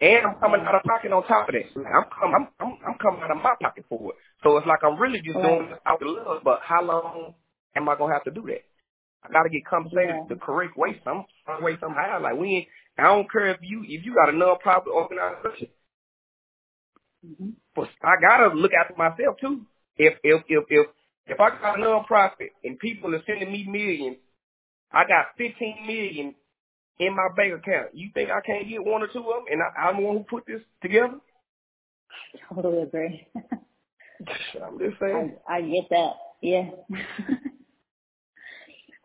and 0.02 0.26
I'm 0.26 0.34
coming 0.40 0.60
out 0.66 0.74
of 0.74 0.82
pocket 0.82 1.12
on 1.12 1.22
top 1.26 1.48
of 1.48 1.54
that. 1.54 1.70
I'm 1.78 2.04
coming, 2.10 2.34
I'm, 2.34 2.48
I'm, 2.58 2.78
I'm 2.88 2.98
coming 2.98 3.22
out 3.22 3.30
of 3.30 3.36
my 3.36 3.54
pocket 3.62 3.84
for 3.88 4.10
it. 4.10 4.16
So 4.42 4.56
it's 4.56 4.66
like 4.66 4.80
I'm 4.82 4.98
really 4.98 5.22
just 5.22 5.38
doing 5.38 5.68
this 5.70 5.78
out 5.86 6.02
of 6.02 6.08
love. 6.08 6.42
But 6.42 6.60
how 6.64 6.82
long 6.82 7.34
am 7.76 7.88
I 7.88 7.96
gonna 7.96 8.12
have 8.12 8.24
to 8.24 8.32
do 8.32 8.42
that? 8.48 8.64
I 9.22 9.32
gotta 9.32 9.48
get 9.48 9.64
compensated 9.64 10.10
yeah. 10.10 10.26
the 10.28 10.34
correct 10.34 10.76
way, 10.76 11.00
some, 11.04 11.24
some 11.46 11.62
way 11.62 11.78
somehow. 11.80 12.20
Like 12.20 12.36
we 12.36 12.48
ain't 12.48 12.68
I 12.98 13.04
don't 13.04 13.30
care 13.30 13.46
if 13.48 13.58
you 13.62 13.84
if 13.86 14.04
you 14.04 14.14
got 14.14 14.28
a 14.28 14.32
nonprofit 14.32 14.88
organization. 14.88 15.68
Mm-hmm. 17.24 17.50
But 17.76 17.88
I 18.02 18.20
gotta 18.20 18.54
look 18.54 18.72
after 18.74 18.94
myself 18.96 19.36
too. 19.40 19.62
If 19.96 20.14
if 20.24 20.42
if 20.48 20.64
if 20.68 20.86
if 21.26 21.40
I 21.40 21.50
got 21.50 21.78
a 21.78 21.82
nonprofit 21.82 22.50
and 22.64 22.76
people 22.78 23.14
are 23.14 23.22
sending 23.24 23.52
me 23.52 23.64
millions, 23.68 24.16
I 24.90 25.04
got 25.06 25.36
fifteen 25.38 25.86
million 25.86 26.34
in 27.06 27.16
my 27.16 27.28
bank 27.36 27.54
account. 27.54 27.94
You 27.94 28.10
think 28.14 28.30
I 28.30 28.40
can't 28.40 28.68
get 28.68 28.84
one 28.84 29.02
or 29.02 29.08
two 29.08 29.20
of 29.20 29.24
them? 29.24 29.44
And 29.50 29.60
I, 29.62 29.88
I'm 29.88 29.96
the 29.96 30.02
one 30.02 30.16
who 30.18 30.24
put 30.24 30.46
this 30.46 30.60
together. 30.80 31.18
Totally 32.54 32.82
agree. 32.82 33.26
I'm 33.36 34.78
just 34.78 35.00
saying. 35.00 35.34
I, 35.48 35.56
I 35.56 35.62
get 35.62 35.88
that. 35.90 36.12
Yeah. 36.40 36.70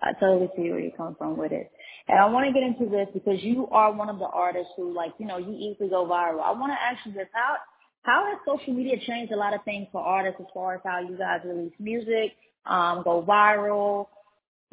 I 0.01 0.13
totally 0.19 0.49
see 0.55 0.69
where 0.69 0.79
you 0.79 0.91
come 0.95 1.15
from 1.17 1.37
with 1.37 1.51
it. 1.51 1.71
And 2.07 2.19
I 2.19 2.25
want 2.27 2.45
to 2.47 2.53
get 2.53 2.63
into 2.63 2.89
this 2.89 3.07
because 3.13 3.43
you 3.43 3.67
are 3.69 3.91
one 3.91 4.09
of 4.09 4.19
the 4.19 4.27
artists 4.27 4.71
who, 4.77 4.93
like, 4.93 5.13
you 5.17 5.25
know, 5.25 5.37
you 5.37 5.53
easily 5.53 5.89
go 5.89 6.05
viral. 6.05 6.43
I 6.43 6.51
want 6.51 6.71
to 6.71 6.81
ask 6.81 7.05
you 7.05 7.13
this: 7.13 7.27
how 7.33 7.55
how 8.03 8.25
has 8.27 8.37
social 8.45 8.73
media 8.73 8.95
changed 9.05 9.33
a 9.33 9.35
lot 9.35 9.53
of 9.53 9.63
things 9.65 9.87
for 9.91 10.01
artists 10.01 10.39
as 10.39 10.47
far 10.53 10.75
as 10.75 10.81
how 10.85 10.99
you 11.01 11.17
guys 11.17 11.41
release 11.43 11.73
music, 11.79 12.33
um, 12.65 13.01
go 13.03 13.21
viral, 13.27 14.07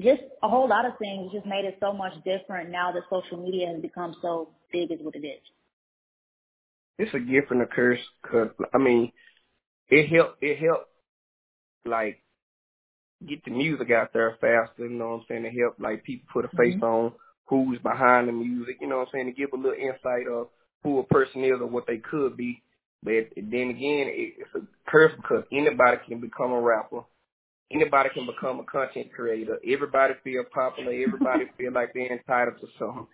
just 0.00 0.22
a 0.42 0.48
whole 0.48 0.68
lot 0.68 0.86
of 0.86 0.98
things. 0.98 1.32
Just 1.32 1.46
made 1.46 1.64
it 1.64 1.76
so 1.80 1.92
much 1.92 2.14
different 2.24 2.70
now 2.70 2.92
that 2.92 3.02
social 3.10 3.42
media 3.42 3.68
has 3.68 3.80
become 3.80 4.14
so 4.22 4.50
big 4.72 4.90
as 4.90 4.98
what 5.00 5.14
it 5.14 5.26
is. 5.26 5.40
It's 6.98 7.14
a 7.14 7.18
gift 7.18 7.50
and 7.50 7.62
a 7.62 7.66
curse, 7.66 8.00
cause 8.22 8.48
I 8.72 8.78
mean, 8.78 9.10
it 9.88 10.08
helped. 10.08 10.42
It 10.42 10.58
helped, 10.58 10.88
like 11.84 12.22
get 13.26 13.44
the 13.44 13.50
music 13.50 13.90
out 13.90 14.12
there 14.12 14.36
faster, 14.40 14.86
you 14.86 14.90
know 14.90 15.08
what 15.08 15.14
I'm 15.14 15.24
saying, 15.28 15.42
to 15.44 15.50
help 15.50 15.76
like 15.78 16.04
people 16.04 16.28
put 16.32 16.44
a 16.44 16.56
face 16.56 16.74
mm-hmm. 16.74 16.84
on 16.84 17.12
who's 17.46 17.78
behind 17.80 18.28
the 18.28 18.32
music, 18.32 18.76
you 18.80 18.86
know 18.86 18.98
what 18.98 19.08
I'm 19.08 19.12
saying, 19.12 19.26
to 19.26 19.32
give 19.32 19.50
a 19.52 19.56
little 19.56 19.72
insight 19.72 20.26
of 20.30 20.48
who 20.82 20.98
a 20.98 21.04
person 21.04 21.44
is 21.44 21.60
or 21.60 21.66
what 21.66 21.86
they 21.86 21.98
could 21.98 22.36
be. 22.36 22.62
But 23.02 23.28
then 23.36 23.70
again, 23.70 24.08
it's 24.08 24.54
a 24.54 24.60
curse 24.90 25.12
because 25.16 25.44
anybody 25.52 25.98
can 26.08 26.20
become 26.20 26.52
a 26.52 26.60
rapper. 26.60 27.02
Anybody 27.74 28.10
can 28.14 28.26
become 28.26 28.60
a 28.60 28.64
content 28.64 29.08
creator. 29.14 29.58
Everybody 29.66 30.14
feel 30.24 30.44
popular. 30.54 30.92
Everybody 30.92 31.46
feel 31.58 31.72
like 31.72 31.92
they're 31.94 32.12
entitled 32.12 32.60
to 32.60 32.68
something. 32.78 33.08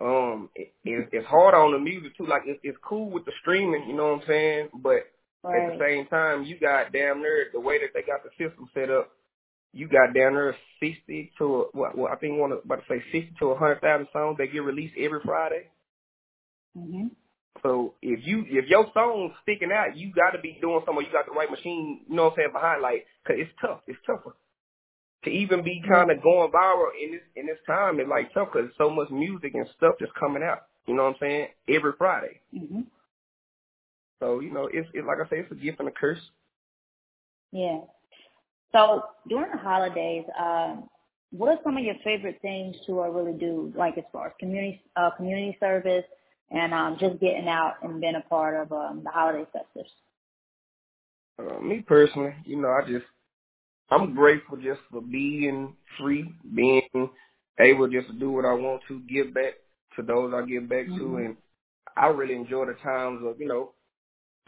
Um, 0.00 0.50
it, 0.56 0.74
it, 0.84 1.08
it's 1.12 1.26
hard 1.28 1.54
on 1.54 1.72
the 1.72 1.78
music 1.80 2.16
too. 2.16 2.26
Like 2.26 2.42
it's, 2.46 2.60
it's 2.64 2.78
cool 2.84 3.10
with 3.10 3.26
the 3.26 3.32
streaming, 3.42 3.86
you 3.88 3.96
know 3.96 4.12
what 4.12 4.22
I'm 4.22 4.28
saying? 4.28 4.68
But 4.74 5.06
Right. 5.44 5.72
At 5.72 5.78
the 5.78 5.84
same 5.84 6.06
time, 6.08 6.44
you 6.44 6.58
got 6.58 6.92
damn 6.92 7.22
near 7.22 7.46
the 7.52 7.60
way 7.60 7.78
that 7.80 7.90
they 7.94 8.02
got 8.02 8.22
the 8.24 8.30
system 8.32 8.68
set 8.74 8.90
up. 8.90 9.12
You 9.72 9.88
got 9.88 10.14
down 10.14 10.34
there 10.34 10.56
sixty 10.80 11.32
to 11.38 11.68
what? 11.72 11.96
Well, 11.96 12.12
I 12.12 12.16
think 12.16 12.38
one 12.40 12.52
about 12.52 12.76
to 12.76 12.82
say 12.88 13.02
sixty 13.12 13.34
to 13.40 13.48
a 13.48 13.58
hundred 13.58 13.80
thousand 13.80 14.08
songs 14.12 14.38
that 14.38 14.52
get 14.52 14.64
released 14.64 14.94
every 14.98 15.20
Friday. 15.24 15.68
Mhm. 16.76 17.10
So 17.62 17.94
if 18.02 18.20
you 18.26 18.44
if 18.48 18.68
your 18.68 18.86
song's 18.94 19.32
sticking 19.42 19.72
out, 19.72 19.96
you 19.96 20.12
got 20.12 20.30
to 20.30 20.40
be 20.40 20.58
doing 20.60 20.82
something. 20.86 21.04
You 21.04 21.12
got 21.12 21.26
the 21.26 21.32
right 21.32 21.50
machine. 21.50 22.02
You 22.08 22.16
know 22.16 22.24
what 22.24 22.32
I'm 22.32 22.36
saying 22.36 22.52
behind, 22.52 22.82
like, 22.82 23.06
cause 23.26 23.36
it's 23.38 23.50
tough. 23.60 23.80
It's 23.86 23.98
tougher 24.06 24.36
to 25.24 25.30
even 25.30 25.64
be 25.64 25.82
kind 25.86 26.10
of 26.10 26.22
going 26.22 26.50
viral 26.52 26.90
in 27.02 27.12
this 27.12 27.22
in 27.34 27.46
this 27.46 27.58
time. 27.66 28.00
It's 28.00 28.08
like 28.08 28.32
tough 28.32 28.48
because 28.52 28.70
so 28.78 28.90
much 28.90 29.10
music 29.10 29.54
and 29.54 29.66
stuff 29.76 29.96
just 29.98 30.14
coming 30.14 30.42
out. 30.42 30.66
You 30.86 30.94
know 30.94 31.04
what 31.04 31.14
I'm 31.14 31.20
saying? 31.20 31.48
Every 31.68 31.92
Friday. 31.98 32.40
Mhm. 32.54 32.86
So 34.20 34.40
you 34.40 34.52
know, 34.52 34.68
it's, 34.72 34.88
it's 34.94 35.06
like 35.06 35.18
I 35.24 35.28
say, 35.28 35.40
it's 35.40 35.52
a 35.52 35.54
gift 35.56 35.80
and 35.80 35.88
a 35.88 35.92
curse. 35.92 36.20
Yeah. 37.52 37.80
So 38.72 39.02
during 39.28 39.50
the 39.50 39.58
holidays, 39.58 40.24
um, 40.38 40.88
what 41.30 41.48
are 41.48 41.58
some 41.64 41.76
of 41.76 41.84
your 41.84 41.96
favorite 42.04 42.38
things 42.42 42.76
to 42.86 43.00
uh, 43.00 43.08
really 43.08 43.36
do, 43.38 43.72
like 43.76 43.98
as 43.98 44.04
far 44.12 44.28
as 44.28 44.32
community 44.38 44.82
uh, 44.96 45.10
community 45.16 45.56
service 45.60 46.04
and 46.50 46.72
um, 46.72 46.96
just 46.98 47.20
getting 47.20 47.48
out 47.48 47.74
and 47.82 48.00
being 48.00 48.14
a 48.14 48.28
part 48.28 48.54
of 48.60 48.72
um, 48.72 49.02
the 49.04 49.10
holiday 49.10 49.46
festives? 49.54 49.90
Uh, 51.38 51.60
me 51.60 51.84
personally, 51.86 52.34
you 52.44 52.60
know, 52.60 52.68
I 52.68 52.88
just 52.88 53.04
I'm 53.90 54.14
grateful 54.14 54.56
just 54.56 54.80
for 54.90 55.00
being 55.00 55.74
free, 55.98 56.32
being 56.54 57.10
able 57.60 57.88
just 57.88 58.08
to 58.08 58.14
do 58.14 58.30
what 58.30 58.44
I 58.44 58.52
want 58.52 58.82
to, 58.88 59.00
give 59.00 59.32
back 59.34 59.54
to 59.96 60.02
those 60.02 60.32
I 60.34 60.44
give 60.46 60.68
back 60.68 60.86
mm-hmm. 60.86 60.98
to, 60.98 61.16
and 61.16 61.36
I 61.96 62.06
really 62.06 62.34
enjoy 62.34 62.66
the 62.66 62.74
times 62.82 63.22
of 63.24 63.40
you 63.40 63.48
know 63.48 63.72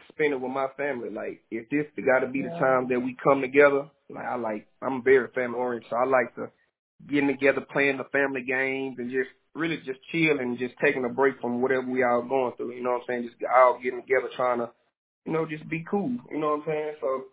spend 0.09 0.33
it 0.33 0.41
with 0.41 0.51
my 0.51 0.67
family. 0.77 1.09
Like 1.09 1.43
if 1.51 1.69
this 1.69 1.85
got 2.05 2.19
to 2.19 2.27
be 2.27 2.41
the 2.41 2.49
time 2.49 2.87
that 2.89 2.99
we 2.99 3.15
come 3.23 3.41
together, 3.41 3.87
like 4.09 4.25
I 4.25 4.35
like 4.35 4.67
I'm 4.81 5.03
very 5.03 5.27
family 5.33 5.57
oriented, 5.57 5.89
so 5.89 5.95
I 5.97 6.05
like 6.05 6.35
to 6.35 6.49
getting 7.07 7.27
together, 7.27 7.61
playing 7.71 7.97
the 7.97 8.03
family 8.05 8.41
games, 8.41 8.97
and 8.99 9.11
just 9.11 9.29
really 9.59 9.77
just 9.77 9.99
chilling, 10.11 10.39
and 10.39 10.57
just 10.57 10.75
taking 10.81 11.05
a 11.05 11.09
break 11.09 11.39
from 11.41 11.61
whatever 11.61 11.85
we 11.89 12.03
all 12.03 12.21
going 12.21 12.53
through. 12.57 12.73
You 12.73 12.83
know 12.83 12.91
what 12.91 13.01
I'm 13.01 13.07
saying? 13.07 13.23
Just 13.23 13.43
all 13.55 13.79
getting 13.83 14.01
together, 14.01 14.29
trying 14.35 14.59
to, 14.59 14.69
you 15.25 15.33
know, 15.33 15.45
just 15.45 15.69
be 15.69 15.85
cool. 15.89 16.11
You 16.31 16.39
know 16.39 16.51
what 16.51 16.61
I'm 16.61 16.63
saying? 16.67 16.93
So 17.01 17.23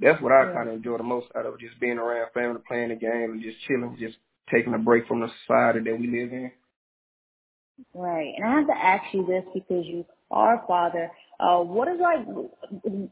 that's 0.00 0.22
what 0.22 0.32
I 0.32 0.46
yeah. 0.46 0.52
kind 0.52 0.68
of 0.68 0.76
enjoy 0.76 0.98
the 0.98 1.02
most 1.02 1.26
out 1.36 1.46
of 1.46 1.58
just 1.58 1.80
being 1.80 1.98
around 1.98 2.30
family, 2.32 2.60
playing 2.68 2.90
the 2.90 2.96
game, 2.96 3.32
and 3.32 3.42
just 3.42 3.58
chilling, 3.66 3.96
just 3.98 4.16
taking 4.52 4.74
a 4.74 4.78
break 4.78 5.06
from 5.08 5.20
the 5.20 5.28
society 5.40 5.80
that 5.90 5.98
we 5.98 6.06
live 6.06 6.32
in. 6.32 6.52
Right. 7.94 8.32
And 8.36 8.44
I 8.44 8.58
have 8.58 8.66
to 8.68 8.76
ask 8.76 9.14
you 9.14 9.26
this 9.26 9.44
because 9.52 9.84
you 9.86 10.04
are 10.30 10.62
a 10.62 10.66
father. 10.66 11.10
Uh, 11.38 11.58
what 11.58 11.88
is 11.88 12.00
like, 12.00 12.26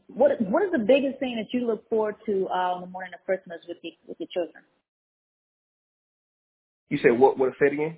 what 0.07 0.41
what 0.41 0.63
is 0.63 0.71
the 0.71 0.79
biggest 0.79 1.19
thing 1.19 1.35
that 1.37 1.55
you 1.57 1.67
look 1.67 1.87
forward 1.89 2.15
to 2.25 2.47
uh, 2.49 2.73
on 2.73 2.81
the 2.81 2.87
morning 2.87 3.13
of 3.13 3.23
Christmas 3.25 3.59
with 3.67 3.77
the, 3.83 3.93
with 4.07 4.17
your 4.19 4.29
children? 4.33 4.63
You 6.89 6.99
said 7.01 7.19
what? 7.19 7.37
What? 7.37 7.51
Say 7.59 7.67
it 7.67 7.73
again. 7.73 7.97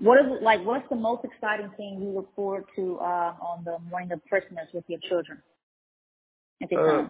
What 0.00 0.18
is 0.18 0.32
it 0.32 0.42
like? 0.42 0.64
What's 0.64 0.88
the 0.88 0.96
most 0.96 1.24
exciting 1.24 1.70
thing 1.76 2.00
you 2.00 2.08
look 2.08 2.34
forward 2.34 2.64
to 2.76 2.98
uh, 3.00 3.34
on 3.40 3.64
the 3.64 3.78
morning 3.90 4.12
of 4.12 4.20
Christmas 4.28 4.66
with 4.72 4.84
your 4.88 4.98
children? 5.08 5.42
At 6.62 6.72
uh? 6.72 7.08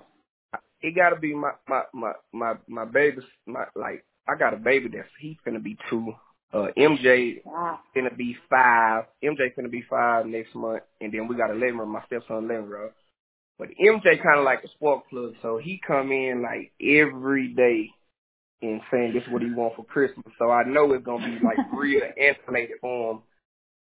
It 0.82 0.97
got 0.97 1.11
to 1.11 1.16
be 1.16 1.35
my 1.35 1.52
my 1.68 1.82
my 1.94 2.12
my 2.32 2.54
my 2.66 2.85
baby. 2.85 3.18
My 3.47 3.64
like 3.76 4.04
I 4.28 4.37
got 4.37 4.54
a 4.54 4.56
baby 4.56 4.88
that's 4.92 5.09
he's 5.20 5.37
gonna 5.44 5.61
be 5.61 5.76
two. 5.88 6.12
Uh, 6.52 6.66
MJ 6.76 7.44
wow. 7.44 7.78
gonna 7.94 8.14
be 8.14 8.37
five. 8.49 9.04
MJ 9.23 9.54
gonna 9.54 9.68
be 9.68 9.85
five 9.88 10.26
next 10.26 10.54
month, 10.56 10.82
and 11.00 11.12
then 11.12 11.28
we 11.28 11.37
got 11.37 11.50
eleven. 11.50 11.88
My 11.88 12.02
stepson 12.06 12.49
bro. 12.49 12.90
But 13.56 13.68
MJ 13.80 14.20
kind 14.20 14.38
of 14.38 14.44
like 14.44 14.64
a 14.64 14.68
spark 14.68 15.09
plug, 15.11 15.35
so 15.42 15.61
he 15.62 15.80
come 15.87 16.11
in 16.11 16.42
like 16.42 16.73
every 16.80 17.54
day 17.54 17.90
and 18.62 18.81
saying 18.90 19.12
this 19.14 19.23
is 19.23 19.33
what 19.33 19.43
he 19.43 19.50
want 19.50 19.76
for 19.76 19.85
Christmas. 19.85 20.26
So 20.38 20.50
I 20.50 20.64
know 20.64 20.93
it's 20.93 21.05
gonna 21.05 21.25
be 21.25 21.45
like 21.45 21.59
real 21.75 22.02
animated 22.19 22.76
for 22.81 23.12
him, 23.12 23.23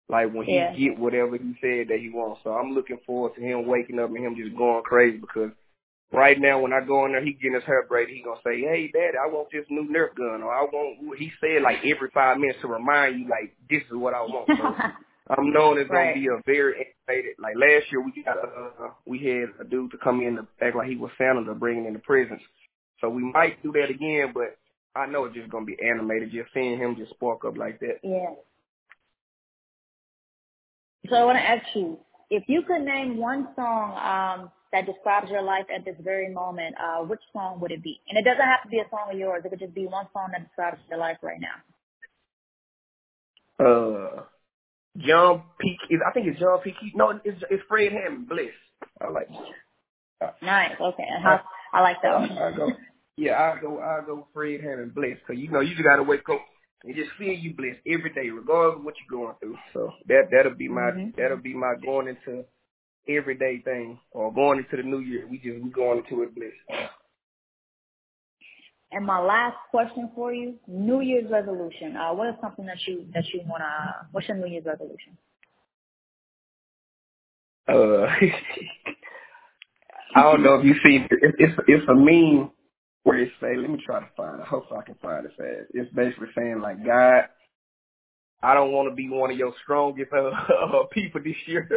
like 0.08 0.34
when 0.34 0.46
he 0.46 0.56
yeah. 0.56 0.74
get 0.74 0.98
whatever 0.98 1.38
he 1.38 1.56
said 1.62 1.90
that 1.90 2.00
he 2.00 2.10
wants. 2.10 2.42
So 2.44 2.52
I'm 2.52 2.74
looking 2.74 3.00
forward 3.06 3.36
to 3.36 3.42
him 3.42 3.68
waking 3.68 4.00
up 4.00 4.10
and 4.10 4.18
him 4.18 4.36
just 4.36 4.58
going 4.58 4.84
crazy 4.84 5.18
because 5.18 5.52
right 6.12 6.40
now 6.40 6.60
when 6.60 6.74
I 6.74 6.86
go 6.86 7.06
in 7.06 7.12
there, 7.12 7.24
he 7.24 7.34
getting 7.34 7.56
his 7.56 7.64
hair 7.64 7.86
braided. 7.88 8.16
He 8.16 8.24
gonna 8.24 8.40
say, 8.44 8.62
"Hey, 8.62 8.90
Daddy, 8.94 9.18
I 9.18 9.28
want 9.28 9.50
this 9.52 9.66
new 9.70 9.88
Nerf 9.90 10.16
gun," 10.16 10.44
or 10.44 10.54
"I 10.54 10.64
want." 10.64 11.20
He 11.20 11.32
said 11.42 11.62
like 11.62 11.80
every 11.86 12.10
five 12.14 12.38
minutes 12.38 12.60
to 12.62 12.68
remind 12.68 13.20
you 13.20 13.28
like 13.28 13.56
this 13.70 13.84
is 13.84 13.96
what 13.96 14.14
I 14.14 14.22
want. 14.22 14.48
So 14.48 14.64
I'm 15.38 15.52
knowing 15.54 15.78
it's 15.80 15.90
right. 15.90 16.16
gonna 16.16 16.22
be 16.22 16.28
a 16.28 16.42
very 16.46 16.96
animated. 17.08 17.36
Like 17.38 17.56
last 17.56 17.92
year, 17.92 18.02
we 18.02 18.24
got 18.24 18.38
uh, 18.38 18.90
we 19.06 19.20
had 19.20 19.66
a 19.66 19.70
dude 19.70 19.92
to 19.92 19.98
come 19.98 20.22
in 20.22 20.38
to 20.38 20.48
act 20.62 20.76
like 20.76 20.88
he 20.88 20.96
was 20.96 21.12
Santa 21.18 21.44
to 21.46 21.54
bring 21.54 21.86
in 21.86 21.94
the 21.94 22.00
presents. 22.00 22.44
So 23.02 23.10
we 23.10 23.24
might 23.24 23.62
do 23.64 23.72
that 23.74 23.90
again, 23.90 24.32
but 24.34 24.58
I 24.96 25.06
know 25.06 25.26
it's 25.26 25.36
just 25.36 25.50
gonna 25.50 25.66
be 25.66 25.78
animated. 25.84 26.32
Just 26.32 26.54
seeing 26.54 26.80
him 26.80 26.96
just 26.98 27.12
spark 27.12 27.46
up 27.46 27.58
like 27.58 27.80
that. 27.80 28.00
Yeah. 28.04 28.36
So 31.10 31.16
I 31.16 31.24
want 31.24 31.38
to 31.38 31.44
ask 31.44 31.66
you, 31.76 31.98
if 32.30 32.44
you 32.48 32.62
could 32.62 32.82
name 32.82 33.18
one 33.18 33.48
song 33.56 33.92
um, 33.98 34.52
that 34.72 34.86
describes 34.86 35.30
your 35.32 35.42
life 35.42 35.66
at 35.74 35.86
this 35.86 35.96
very 36.04 36.30
moment, 36.30 36.76
uh, 36.78 37.04
which 37.04 37.22
song 37.34 37.60
would 37.62 37.72
it 37.72 37.82
be? 37.82 38.00
And 38.10 38.18
it 38.18 38.24
doesn't 38.24 38.46
have 38.46 38.62
to 38.64 38.70
be 38.70 38.80
a 38.80 38.90
song 38.90 39.10
of 39.12 39.18
yours. 39.18 39.44
It 39.46 39.50
could 39.50 39.60
just 39.60 39.74
be 39.74 39.88
one 39.88 40.08
song 40.14 40.30
that 40.34 40.46
describes 40.46 40.78
your 40.90 41.00
life 41.00 41.18
right 41.22 41.40
now. 41.40 41.56
Uh, 43.66 44.24
John 44.98 45.44
P. 45.60 45.78
I 46.06 46.12
think 46.12 46.28
it's 46.28 46.40
John 46.40 46.60
P. 46.64 46.74
No, 46.96 47.20
it's 47.24 47.42
it's 47.50 47.64
Fred 47.68 47.92
Hammond. 47.92 48.28
Bliss. 48.28 48.48
I 49.02 49.10
like. 49.10 49.28
It. 49.30 50.34
Nice. 50.42 50.76
Okay. 50.80 51.08
I, 51.26 51.40
I 51.74 51.82
like 51.82 51.98
that 52.04 52.14
one. 52.20 52.32
I 52.32 52.52
go. 52.56 52.72
Yeah, 53.20 53.34
I 53.34 53.60
go. 53.60 53.80
I 53.80 54.00
go. 54.06 54.28
Fred 54.34 54.62
Hammond. 54.62 54.96
Bliss. 54.96 55.18
Cause 55.28 55.36
you 55.38 55.52
know 55.52 55.60
you 55.60 55.76
just 55.76 55.84
gotta 55.84 56.04
wake 56.04 56.30
up 56.32 56.40
and 56.86 56.96
just 56.96 57.10
feel 57.18 57.34
you 57.34 57.54
blessed 57.54 57.82
every 57.86 58.14
day, 58.14 58.30
regardless 58.30 58.80
of 58.80 58.86
what 58.86 58.94
you're 58.96 59.20
going 59.20 59.36
through. 59.42 59.58
So 59.74 59.92
that 60.08 60.30
that'll 60.32 60.56
be 60.56 60.70
my 60.70 60.92
mm-hmm. 60.92 61.10
that'll 61.18 61.36
be 61.38 61.54
my 61.54 61.74
going 61.84 62.08
into 62.08 62.46
everyday 63.10 63.60
thing 63.60 64.00
or 64.12 64.34
going 64.34 64.60
into 64.60 64.78
the 64.82 64.88
new 64.88 65.00
year. 65.00 65.28
We 65.30 65.38
just 65.38 65.62
we 65.62 65.70
going 65.70 65.98
into 66.00 66.24
it 66.24 66.34
blessed. 66.34 66.90
And 68.92 69.06
my 69.06 69.20
last 69.20 69.58
question 69.70 70.10
for 70.16 70.34
you: 70.34 70.56
New 70.66 71.02
Year's 71.02 71.30
resolution. 71.30 71.98
Uh, 71.98 72.14
what 72.14 72.30
is 72.30 72.36
something 72.40 72.66
that 72.68 72.78
you 72.88 73.06
that 73.14 73.26
you 73.34 73.42
wanna? 73.46 74.08
What's 74.14 74.30
your 74.30 74.38
New 74.38 74.48
Year's 74.48 74.66
resolution? 74.66 75.18
Uh, 77.68 78.08
I 80.16 80.24
don't 80.24 80.42
know 80.42 80.56
if 80.56 80.64
you 80.64 80.76
see 80.86 81.04
it, 81.04 81.12
it's 81.38 81.60
it's 81.68 81.90
a 81.90 81.94
meme 81.94 82.52
where 83.04 83.20
it 83.20 83.32
say, 83.42 83.56
let 83.56 83.70
me 83.70 83.82
try 83.86 84.00
to 84.00 84.10
find 84.16 84.40
it. 84.40 84.48
Hopefully 84.48 84.80
I 84.82 84.86
can 84.86 84.96
find 85.02 85.26
it 85.26 85.32
fast. 85.38 85.72
It's 85.74 85.94
basically 85.94 86.28
saying 86.36 86.60
like 86.62 86.86
God, 86.86 87.26
I 88.42 88.54
don't 88.54 88.72
want 88.72 88.90
to 88.90 88.96
be 88.96 89.10
one 89.10 89.32
of 89.32 89.38
your 89.38 89.54
strongest 89.64 90.12
uh, 90.14 90.32
uh, 90.78 90.84
people 90.92 91.22
this 91.24 91.36
year 91.46 91.68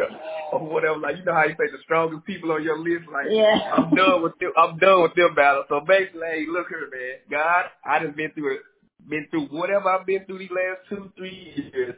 or 0.51 0.59
whatever. 0.59 0.97
Like 0.97 1.17
you 1.17 1.25
know 1.25 1.33
how 1.33 1.45
you 1.45 1.55
say 1.59 1.71
the 1.71 1.83
strongest 1.83 2.25
people 2.25 2.51
on 2.51 2.63
your 2.63 2.79
list. 2.79 3.09
Like 3.11 3.27
yeah. 3.29 3.73
I'm 3.75 3.93
done 3.93 4.23
with 4.23 4.37
them. 4.39 4.51
I'm 4.57 4.77
done 4.77 5.03
with 5.03 5.15
them 5.15 5.35
battles. 5.35 5.65
So 5.69 5.81
basically, 5.81 6.21
hey, 6.21 6.45
look 6.49 6.67
here, 6.69 6.89
man. 6.91 7.19
God, 7.29 7.65
I 7.85 8.03
just 8.03 8.15
been 8.15 8.31
through 8.31 8.55
it. 8.55 8.61
Been 9.09 9.27
through 9.29 9.47
whatever 9.47 9.89
I've 9.89 10.05
been 10.05 10.23
through 10.25 10.39
these 10.39 10.51
last 10.51 10.87
two, 10.87 11.11
three 11.17 11.71
years. 11.73 11.95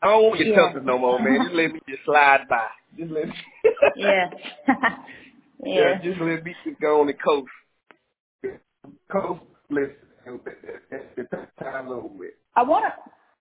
I 0.00 0.06
don't 0.06 0.22
want 0.22 0.38
your 0.38 0.48
yeah. 0.48 0.56
toughness 0.56 0.84
no 0.86 0.98
more, 0.98 1.18
man. 1.18 1.40
Just 1.42 1.54
let 1.54 1.72
me 1.72 1.80
just 1.88 2.04
slide 2.04 2.46
by. 2.48 2.68
Just 2.96 3.10
let 3.10 3.26
me. 3.26 3.34
yeah. 3.96 4.30
yeah. 4.68 4.94
Yeah. 5.64 6.02
Just 6.04 6.20
let 6.20 6.44
me 6.44 6.54
just 6.64 6.80
go 6.80 7.00
on 7.00 7.08
the 7.08 7.14
coast. 7.14 7.50
Time 11.58 11.88
over 11.88 12.08
with. 12.08 12.30
I. 12.56 12.62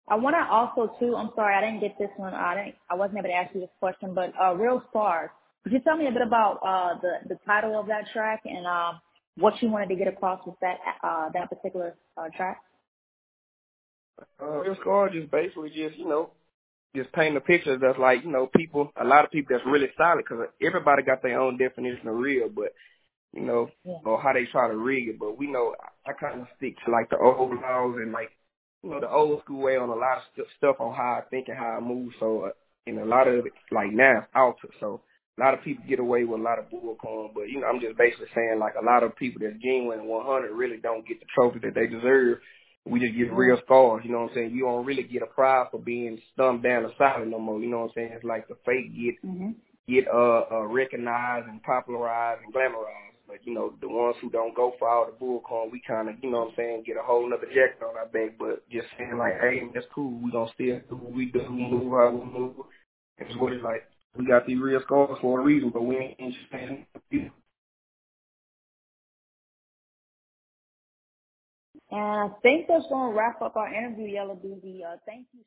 I 0.07 0.15
want 0.15 0.35
to 0.35 0.43
also 0.53 0.93
too. 0.99 1.15
I'm 1.15 1.31
sorry, 1.35 1.55
I 1.55 1.61
didn't 1.61 1.79
get 1.79 1.97
this 1.97 2.09
one. 2.17 2.33
I 2.33 2.55
didn't. 2.55 2.75
I 2.89 2.95
wasn't 2.95 3.19
able 3.19 3.29
to 3.29 3.35
ask 3.35 3.55
you 3.55 3.61
this 3.61 3.69
question, 3.79 4.13
but 4.13 4.33
uh, 4.41 4.53
real 4.53 4.83
stars. 4.89 5.29
Could 5.63 5.71
you 5.71 5.79
tell 5.79 5.95
me 5.95 6.07
a 6.07 6.11
bit 6.11 6.21
about 6.21 6.59
uh, 6.61 6.99
the 7.01 7.29
the 7.29 7.39
title 7.45 7.79
of 7.79 7.87
that 7.87 8.05
track 8.11 8.41
and 8.45 8.65
um, 8.67 8.99
what 9.37 9.53
you 9.61 9.69
wanted 9.69 9.89
to 9.89 9.95
get 9.95 10.07
across 10.07 10.45
with 10.45 10.55
that 10.61 10.77
uh, 11.01 11.29
that 11.33 11.49
particular 11.49 11.95
uh, 12.17 12.27
track? 12.35 12.59
Uh, 14.41 14.59
real 14.59 14.75
stars 14.81 15.11
just 15.13 15.31
basically 15.31 15.69
just 15.69 15.97
you 15.97 16.07
know 16.07 16.31
just 16.95 17.11
paint 17.13 17.37
a 17.37 17.41
picture 17.41 17.77
that's 17.77 17.97
like 17.97 18.23
you 18.23 18.31
know 18.31 18.49
people 18.55 18.91
a 18.99 19.05
lot 19.05 19.23
of 19.23 19.31
people 19.31 19.55
that's 19.55 19.65
really 19.65 19.89
solid 19.97 20.23
because 20.27 20.45
everybody 20.61 21.01
got 21.01 21.23
their 21.23 21.39
own 21.39 21.57
definition 21.57 22.09
of 22.09 22.15
real, 22.15 22.49
but 22.49 22.73
you 23.33 23.41
know 23.41 23.69
yeah. 23.83 23.97
or 24.05 24.21
how 24.21 24.33
they 24.33 24.45
try 24.51 24.67
to 24.67 24.77
rig 24.77 25.07
it. 25.09 25.19
But 25.19 25.37
we 25.37 25.47
know 25.47 25.75
I, 26.05 26.11
I 26.11 26.13
kind 26.13 26.41
of 26.41 26.47
stick 26.57 26.75
to 26.85 26.91
like 26.91 27.09
the 27.09 27.17
old 27.17 27.51
laws 27.51 27.95
and 27.97 28.11
like 28.11 28.31
you 28.83 28.89
know, 28.91 28.99
the 28.99 29.09
old 29.09 29.41
school 29.43 29.61
way 29.61 29.77
on 29.77 29.89
a 29.89 29.95
lot 29.95 30.17
of 30.17 30.23
st- 30.35 30.47
stuff 30.57 30.75
on 30.79 30.93
how 30.93 31.19
I 31.19 31.29
think 31.29 31.47
and 31.47 31.57
how 31.57 31.77
I 31.77 31.79
move. 31.79 32.11
So, 32.19 32.41
uh, 32.41 32.49
and 32.85 32.99
a 32.99 33.05
lot 33.05 33.27
of 33.27 33.45
it, 33.45 33.53
like 33.71 33.91
now, 33.91 34.19
it's 34.19 34.27
altered. 34.35 34.75
So, 34.79 35.01
a 35.39 35.41
lot 35.41 35.53
of 35.53 35.63
people 35.63 35.85
get 35.87 35.99
away 35.99 36.25
with 36.25 36.41
a 36.41 36.43
lot 36.43 36.59
of 36.59 36.65
bullcorn. 36.65 37.33
But, 37.33 37.49
you 37.49 37.61
know, 37.61 37.67
I'm 37.67 37.79
just 37.79 37.97
basically 37.97 38.27
saying, 38.35 38.59
like, 38.59 38.73
a 38.79 38.85
lot 38.85 39.03
of 39.03 39.15
people 39.15 39.41
that's 39.41 39.61
genuine 39.63 40.01
and 40.01 40.09
100 40.09 40.51
really 40.51 40.77
don't 40.77 41.07
get 41.07 41.19
the 41.19 41.25
trophy 41.33 41.59
that 41.63 41.73
they 41.73 41.87
deserve. 41.87 42.39
We 42.85 42.99
just 42.99 43.15
get 43.15 43.31
real 43.31 43.57
scars, 43.63 44.01
you 44.03 44.11
know 44.11 44.23
what 44.23 44.31
I'm 44.31 44.35
saying? 44.35 44.51
You 44.51 44.65
don't 44.65 44.85
really 44.85 45.03
get 45.03 45.23
a 45.23 45.25
prize 45.25 45.67
for 45.71 45.79
being 45.79 46.19
stumped 46.33 46.65
down 46.65 46.83
or 46.83 46.91
solid 46.97 47.29
no 47.29 47.39
more, 47.39 47.61
you 47.61 47.69
know 47.69 47.79
what 47.79 47.83
I'm 47.85 47.91
saying? 47.95 48.11
It's 48.11 48.25
like 48.25 48.49
the 48.49 48.57
fake 48.65 48.91
get 48.91 49.23
mm-hmm. 49.23 49.51
get 49.87 50.05
uh, 50.13 50.43
uh 50.51 50.67
recognized 50.67 51.47
and 51.47 51.63
popularized 51.63 52.41
and 52.43 52.53
glamorized. 52.53 53.12
But 53.33 53.47
you 53.47 53.55
know, 53.55 53.73
the 53.81 53.89
ones 53.89 54.15
who 54.21 54.29
don't 54.29 54.55
go 54.55 54.75
for 54.77 54.87
all 54.87 55.07
the 55.07 55.13
bullcorn, 55.13 55.71
we 55.71 55.81
kind 55.87 56.07
of, 56.07 56.17
you 56.21 56.29
know 56.29 56.41
what 56.41 56.49
I'm 56.49 56.55
saying, 56.55 56.83
get 56.85 56.97
a 56.97 57.03
whole 57.03 57.27
nother 57.27 57.47
jacket 57.47 57.81
on 57.81 57.97
our 57.97 58.05
back. 58.05 58.37
But 58.37 58.69
just 58.69 58.85
saying 58.99 59.17
like, 59.17 59.41
hey, 59.41 59.63
that's 59.73 59.87
cool. 59.95 60.21
We 60.23 60.31
gonna 60.31 60.51
still 60.53 60.79
do 60.87 60.95
what 60.95 61.13
we 61.13 61.25
do, 61.25 61.49
move 61.49 61.91
how 61.93 62.11
we 62.11 62.39
move. 62.39 62.55
It's 63.17 63.35
what 63.37 63.53
it's 63.53 63.63
like. 63.63 63.89
We 64.15 64.27
got 64.27 64.45
these 64.45 64.59
real 64.61 64.81
scars 64.85 65.17
for 65.21 65.41
a 65.41 65.43
reason, 65.43 65.71
but 65.71 65.83
we 65.83 65.97
ain't 65.97 66.19
interested 66.19 66.85
in 67.11 67.31
And 71.91 72.01
I 72.01 72.29
think 72.43 72.67
that's 72.67 72.85
going 72.89 73.11
to 73.11 73.17
wrap 73.17 73.41
up 73.41 73.55
our 73.55 73.73
interview, 73.73 74.07
Yella 74.07 74.35
Beezy. 74.35 74.83
Uh, 74.83 74.97
thank 75.07 75.27
you 75.33 75.41